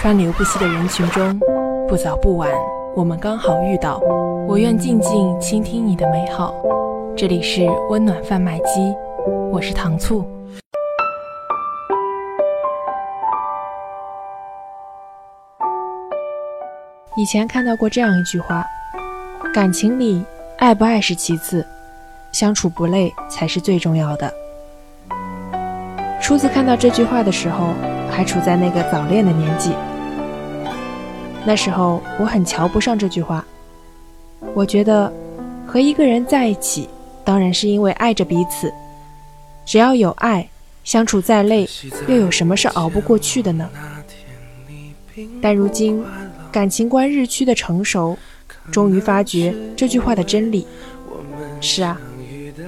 [0.00, 1.36] 川流不息的人群中，
[1.88, 2.48] 不早不晚，
[2.94, 3.98] 我们刚好遇到。
[4.46, 6.54] 我愿静静倾听你的美好。
[7.16, 8.94] 这里是温暖贩卖机，
[9.50, 10.24] 我是糖醋。
[17.16, 18.64] 以前看到过这样一句话：
[19.52, 20.24] 感情里，
[20.58, 21.66] 爱不爱是其次，
[22.30, 24.32] 相处不累才是最重要的。
[26.22, 27.74] 初次看到这句话的时候，
[28.18, 29.70] 还处在那个早恋的年纪。
[31.46, 33.46] 那时候我很瞧不上这句话，
[34.54, 35.12] 我觉得
[35.64, 36.88] 和一个人在一起，
[37.24, 38.74] 当然是因为爱着彼此。
[39.64, 40.48] 只要有爱，
[40.82, 41.68] 相处再累，
[42.08, 43.70] 又有什么是熬不过去的呢？
[45.40, 46.04] 但如今
[46.50, 48.18] 感情观日趋的成熟，
[48.72, 50.66] 终于发觉这句话的真理。
[51.60, 51.96] 是啊，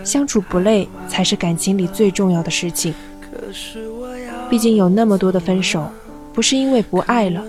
[0.04, 2.94] 相处不累才是感情里最重要的事情。
[4.50, 5.88] 毕竟有那么多的分手，
[6.34, 7.42] 不是因为不爱了。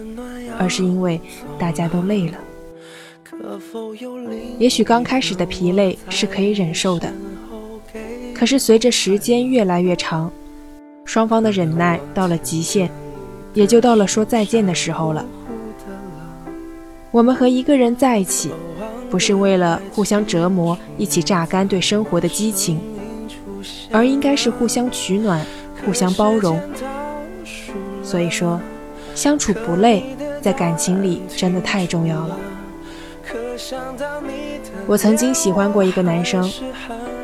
[0.60, 1.20] 而是因为
[1.58, 2.38] 大家都累了。
[4.60, 7.12] 也许刚开始的疲累是可以忍受的，
[8.32, 10.32] 可是随着时间越来越长，
[11.04, 12.92] 双方的忍耐到了极限，
[13.56, 15.26] 也就到了说再见的时候了。
[17.10, 18.52] 我们和一个人在一起，
[19.10, 22.80] 不是为了互相折磨、一起榨干对生活的激情，
[23.92, 25.44] 而应该是互相取暖、
[25.84, 26.60] 互相包容。
[28.12, 28.60] 所以说，
[29.16, 30.04] 相处不累。
[30.42, 32.38] 在感情里真的太重要了。
[34.88, 36.52] 我曾经喜欢过一个男生，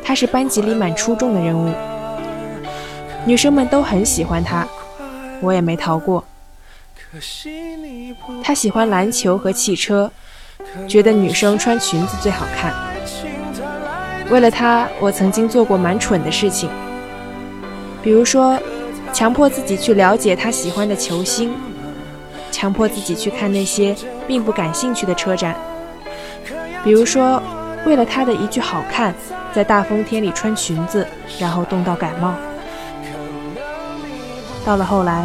[0.04, 1.70] 他是班级里蛮出众的人物，
[3.26, 4.66] 女生们都很喜欢他，
[5.40, 6.24] 我也没逃过。
[8.42, 10.10] 他喜欢篮球和汽车，
[10.86, 12.72] 觉得女生穿裙子最好看。
[14.30, 16.70] 为了他，我曾经做过蛮蠢的事情，
[18.00, 18.56] 比如说
[19.12, 21.54] 强迫自己去了解他喜欢的球星。
[22.50, 23.94] 强迫自己去看那些
[24.26, 25.54] 并不感兴趣的车展，
[26.82, 27.40] 比如说，
[27.84, 29.14] 为了他的一句好看，
[29.52, 31.06] 在大风天里穿裙子，
[31.38, 32.34] 然后冻到感冒。
[34.64, 35.24] 到了后来，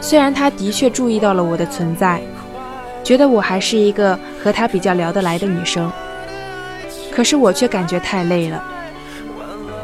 [0.00, 2.20] 虽然他的确注意到了我的存在，
[3.02, 5.90] 觉得我还是一个和他比较聊得来的女生，
[7.10, 8.62] 可是我却感觉太累了。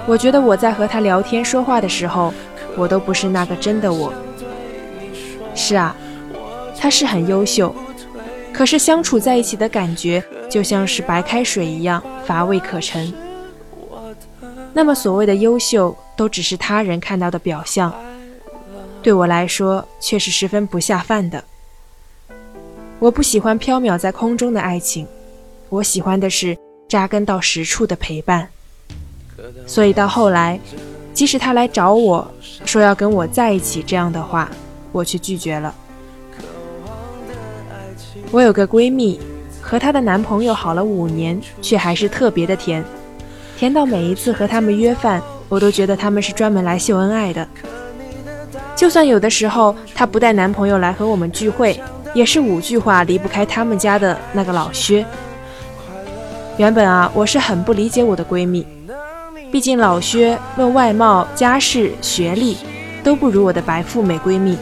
[0.06, 2.32] 我觉得我在和他聊天说话的时候，
[2.76, 4.12] 我都不是那个真的我。
[5.54, 5.96] 是啊。
[6.78, 7.72] 他是很优秀，
[8.52, 13.14] 可是相处在一起的感觉就像是白开水一样乏味可陈。
[14.72, 17.94] 那么所谓的优秀，都只是他人看到的表象，
[19.00, 21.44] 对我来说却是十分不下饭的。
[22.98, 25.06] 我不喜欢飘渺在空中的爱情，
[25.68, 28.48] 我喜欢的是扎根到实处的陪伴。
[29.68, 30.58] 所以到后来，
[31.12, 32.26] 即使他来找我
[32.64, 34.50] 说要跟我在一起这样的话，
[34.92, 35.74] 我却拒绝了。
[38.30, 39.20] 我有个闺蜜，
[39.60, 42.82] 和她的男朋友好了五年，却还是特别的甜，
[43.58, 47.46] 甜到每一次和他们约饭，我都觉得他们是专门来秀恩爱的。
[48.74, 51.78] 就算有的时候她不带男朋友来和我们聚会，
[52.14, 55.04] 也是五句话离不开他们家的那个老薛。
[56.56, 58.66] 原本啊，我是很不理解我的闺蜜，
[59.52, 62.56] 毕竟老薛论外貌、家世、学历，
[63.04, 64.56] 都不如我的白富美闺蜜。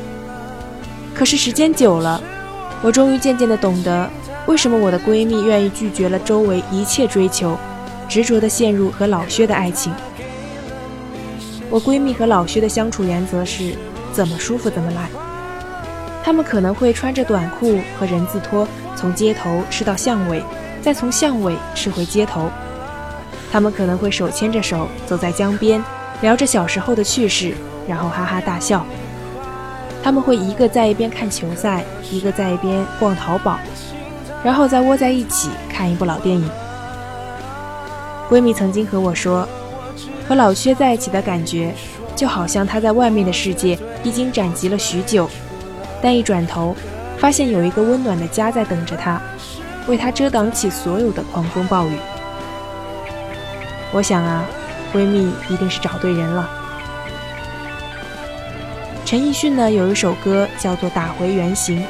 [1.14, 2.20] 可是时间久了。
[2.82, 4.10] 我终于渐渐的懂得，
[4.46, 7.56] 为什么我的闺蜜愿意拒绝了周围一切追求，
[8.08, 9.92] 执着的陷入和老薛的爱情。
[11.68, 13.74] 我闺蜜和老薛的相处原则是，
[14.12, 15.08] 怎么舒服怎么来。
[16.24, 20.42] 他们可能会穿着短裤和人字拖，从街头吃到巷尾，
[20.82, 22.50] 再从巷尾吃回街头。
[23.52, 25.82] 他们可能会手牵着手走在江边，
[26.22, 27.52] 聊着小时候的趣事，
[27.88, 28.86] 然后哈哈大笑。
[30.02, 33.58] 他们会一个在一边看球赛，一个在一边逛淘宝，
[34.42, 36.48] 然后再窝在一起看一部老电影。
[38.30, 39.46] 闺蜜曾经和我说，
[40.28, 41.74] 和老薛在一起的感觉，
[42.14, 45.28] 就好像他在外面的世界已经斩棘了许久，
[46.00, 46.74] 但一转头，
[47.18, 49.20] 发现有一个温暖的家在等着他，
[49.88, 51.98] 为他遮挡起所有的狂风暴雨。
[53.92, 54.44] 我想啊，
[54.92, 56.48] 闺蜜一定是找对人了。
[59.04, 61.82] 陈奕迅呢有一首歌叫做《打回原形》，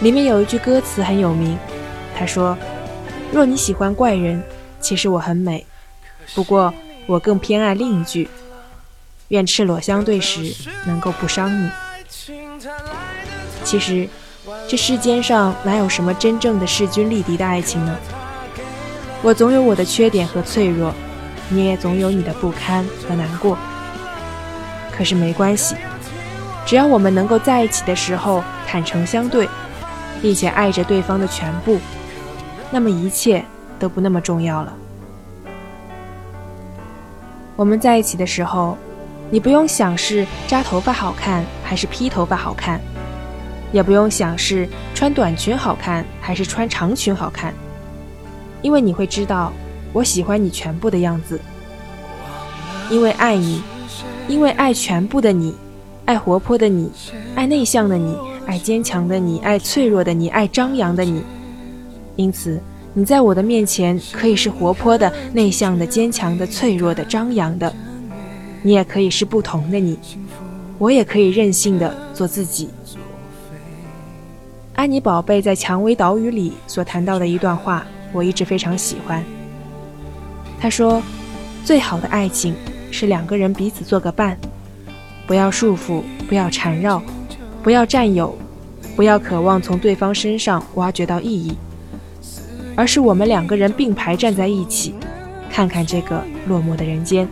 [0.00, 1.58] 里面有一句歌词很有名，
[2.14, 2.56] 他说
[3.32, 4.42] ：“若你喜欢怪人，
[4.80, 5.64] 其实我很美，
[6.34, 6.74] 不过
[7.06, 8.28] 我更偏爱另一句，
[9.28, 10.54] 愿赤裸相对时
[10.84, 11.70] 能够不伤你。”
[13.64, 14.06] 其实，
[14.68, 17.96] 这世间上哪有什么真正的势均力敌的爱情呢？
[19.22, 20.94] 我总有我的缺点和脆弱，
[21.50, 23.56] 你也总有你的不堪和难过，
[24.90, 25.76] 可是没关系。
[26.64, 29.46] 只要我们能够在一起的时候坦诚相对，
[30.22, 31.78] 并且爱着对方的全部，
[32.70, 33.44] 那么一切
[33.78, 34.72] 都不那么重要了。
[37.56, 38.78] 我们在一起的时候，
[39.28, 42.80] 你不用想是扎头发好看还是披头发好看，
[43.70, 47.52] 也不用想是穿短裙好看还是穿长裙好看，
[48.62, 49.52] 因为你会知道，
[49.92, 51.40] 我喜欢你全部的样子，
[52.90, 53.62] 因为爱你，
[54.28, 55.54] 因为爱全部的你，
[56.04, 56.90] 爱活泼的你，
[57.34, 58.16] 爱内向的你，
[58.46, 61.22] 爱坚强的你，爱脆弱的你，爱张扬的你，
[62.16, 62.60] 因此。
[62.92, 67.72] 你在我的面前可以是活泼的、内向的、坚强的、脆弱的、张扬的，
[68.62, 69.96] 你也可以是不同的你，
[70.76, 72.68] 我也可以任性的做自己。
[74.74, 79.24] 安妮宝贝在《蔷薇岛屿》里所谈到的一段话，我一直非常喜欢。
[80.60, 81.02] 他说
[81.64, 82.54] ：“最好的爱情
[82.90, 84.38] 是两个人彼此做个伴，
[85.26, 87.02] 不要束缚，不要缠绕，
[87.62, 88.36] 不要占有，
[88.94, 91.56] 不要渴望从对方身上挖掘到意义。”
[92.76, 94.94] 而是我们两个人并排站在一起，
[95.50, 97.28] 看看这个落寞的人间。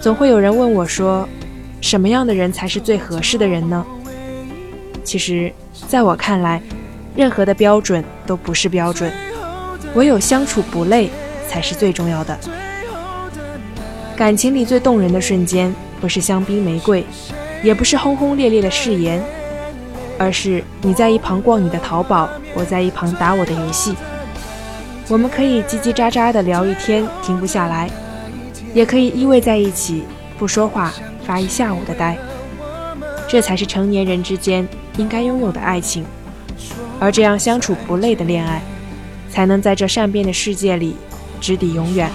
[0.00, 1.28] 总会有人问我说
[1.80, 3.84] ：“什么样的人才是最合适的人呢？”
[5.02, 5.52] 其实，
[5.88, 6.62] 在我看来，
[7.14, 9.12] 任何的标准都不是标准，
[9.94, 11.10] 唯有相处不累
[11.48, 12.38] 才是最重要的。
[14.16, 17.04] 感情里最动人的瞬间，不是香槟玫瑰，
[17.62, 19.22] 也不是轰轰烈烈的誓言。
[20.18, 23.94] 而是你在一旁逛你的淘宝，我在一旁打我的游戏。
[25.08, 27.88] 我们可以叽叽喳喳的聊一天，停不下来；
[28.74, 30.04] 也可以依偎在一起，
[30.38, 30.92] 不说话，
[31.24, 32.18] 发一下午的呆。
[33.26, 34.68] 这才是成年人之间
[34.98, 36.04] 应该拥有的爱情。
[37.00, 38.62] 而这样相处不累的恋爱，
[39.28, 40.94] 才能在这善变的世界里
[41.40, 42.08] 直抵永远。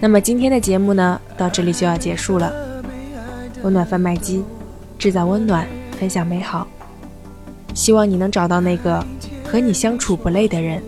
[0.00, 2.52] 那么今天的节目呢，到这里就要结束了。
[3.62, 4.44] 温暖贩卖机。
[4.98, 5.66] 制造温暖，
[5.98, 6.68] 分享美好。
[7.72, 9.02] 希望你能找到那个
[9.42, 10.82] 和你相处不累的人。